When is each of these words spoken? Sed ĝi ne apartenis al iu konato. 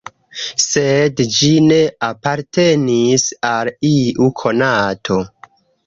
Sed 0.61 1.21
ĝi 1.35 1.51
ne 1.67 1.77
apartenis 2.09 3.29
al 3.53 3.73
iu 3.95 4.35
konato. 4.43 5.25